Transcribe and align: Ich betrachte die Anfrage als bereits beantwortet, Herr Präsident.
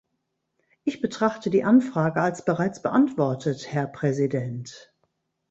Ich 0.83 0.99
betrachte 0.99 1.51
die 1.51 1.63
Anfrage 1.63 2.21
als 2.23 2.43
bereits 2.43 2.81
beantwortet, 2.81 3.71
Herr 3.71 3.85
Präsident. 3.85 4.91